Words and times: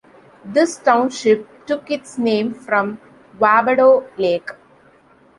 This 0.43 0.77
township 0.79 1.67
took 1.67 1.91
its 1.91 2.17
name 2.17 2.55
from 2.55 2.99
Wabedo 3.37 4.03
Lake. 4.17 4.49